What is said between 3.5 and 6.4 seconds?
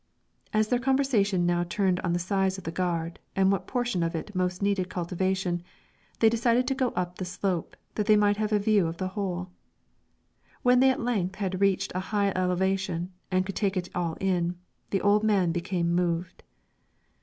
what portion of it most needed cultivation, they